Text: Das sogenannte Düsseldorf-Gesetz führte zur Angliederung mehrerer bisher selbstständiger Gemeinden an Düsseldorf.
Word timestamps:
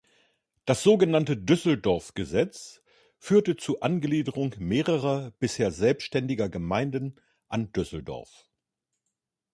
Das 0.65 0.81
sogenannte 0.81 1.37
Düsseldorf-Gesetz 1.37 2.81
führte 3.19 3.55
zur 3.55 3.83
Angliederung 3.83 4.55
mehrerer 4.57 5.29
bisher 5.37 5.69
selbstständiger 5.69 6.49
Gemeinden 6.49 7.21
an 7.49 7.71
Düsseldorf. 7.71 8.49